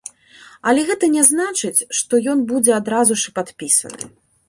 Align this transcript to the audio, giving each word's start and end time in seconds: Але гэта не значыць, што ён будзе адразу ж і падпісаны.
Але 0.71 0.85
гэта 0.91 1.09
не 1.17 1.23
значыць, 1.27 1.85
што 1.99 2.13
ён 2.35 2.45
будзе 2.55 2.71
адразу 2.81 3.13
ж 3.25 3.33
і 3.33 3.39
падпісаны. 3.41 4.15